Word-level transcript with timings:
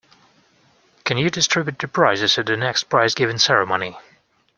Can 1.03 1.19
you 1.19 1.29
distribute 1.29 1.77
the 1.77 1.87
prizes 1.87 2.39
at 2.39 2.47
the 2.47 2.57
next 2.57 2.85
prize-giving 2.85 3.37
ceremony? 3.37 3.99